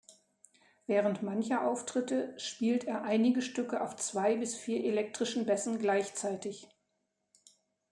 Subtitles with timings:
[0.87, 6.67] Während mancher Auftritte spielt er einige Stücke auf zwei bis vier elektrischen Bässen gleichzeitig.